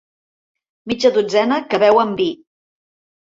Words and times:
Mitja 0.91 1.11
dotzena 1.17 1.59
que 1.73 1.81
beuen 1.83 2.17
vi. 2.21 2.27